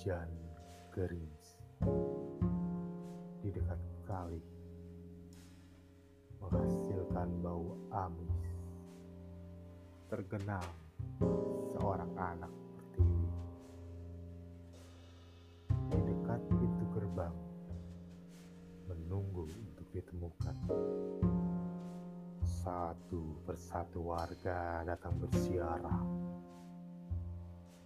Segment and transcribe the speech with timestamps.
[0.00, 0.32] Hujan
[0.96, 1.60] gerimis
[3.44, 3.76] di dekat
[4.08, 4.40] kali
[6.40, 8.32] menghasilkan bau amis.
[10.08, 10.64] Tergenang
[11.76, 13.28] seorang anak pertiwi
[15.92, 17.36] di dekat pintu gerbang
[18.88, 20.56] menunggu untuk ditemukan.
[22.40, 26.00] Satu persatu warga datang bersiarah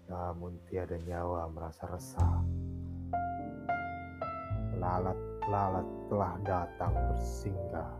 [0.08, 2.38] namun tiada nyawa merasa resah.
[4.77, 7.92] Lalat-lalat telah datang bersinggah,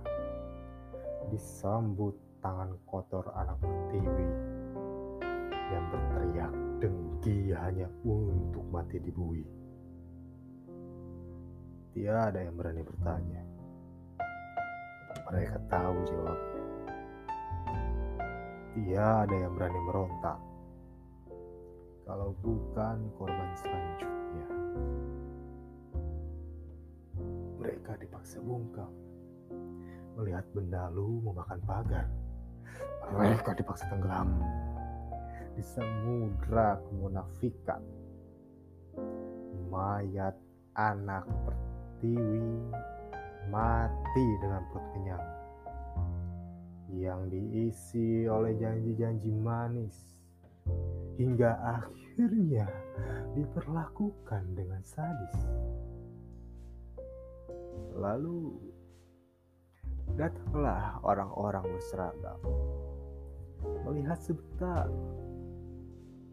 [1.33, 2.13] disambut
[2.45, 4.29] tangan kotor anak pertiwi
[5.73, 9.45] yang berteriak dengki hanya untuk mati di bui.
[11.95, 13.43] Tiada yang berani bertanya.
[15.25, 16.65] Mereka tahu jawabnya.
[18.75, 20.54] Tiada yang berani merontak
[22.05, 24.49] kalau bukan korban selanjutnya.
[27.61, 28.93] Mereka dipaksa bungkam
[30.15, 32.07] melihat bendalu memakan pagar.
[33.13, 34.37] Mereka dipaksa tenggelam
[35.57, 37.83] di samudra kemunafikan.
[39.73, 40.37] Mayat
[40.77, 42.47] anak pertiwi
[43.51, 45.27] mati dengan perut kenyang
[46.95, 50.15] yang diisi oleh janji-janji manis
[51.15, 52.67] hingga akhirnya
[53.35, 55.37] diperlakukan dengan sadis.
[57.95, 58.59] Lalu
[60.19, 62.39] datanglah orang-orang berseragam,
[63.87, 64.91] melihat sebentar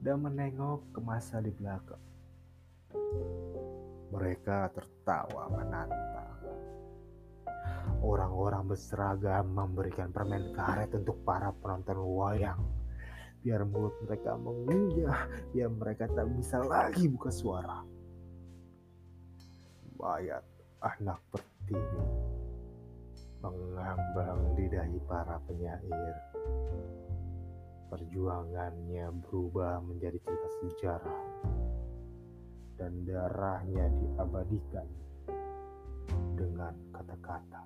[0.02, 2.02] dan menengok ke masa di belakang.
[4.12, 6.42] Mereka tertawa menantang.
[8.02, 12.81] Orang-orang berseragam memberikan permen karet untuk para penonton wayang
[13.42, 17.82] biar mulut mereka mengunyah, biar mereka tak bisa lagi buka suara.
[19.98, 20.46] Mayat
[20.82, 22.06] anak pertiwi
[23.42, 26.16] mengambang di dahi para penyair.
[27.90, 31.24] Perjuangannya berubah menjadi cerita sejarah
[32.78, 34.88] dan darahnya diabadikan
[36.38, 37.62] dengan kata-kata.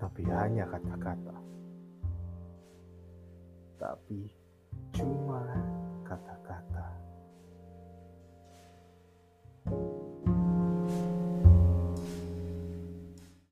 [0.00, 1.36] Tapi hanya kata-kata
[3.76, 4.28] tapi
[4.92, 5.44] cuma
[6.04, 7.05] kata-kata.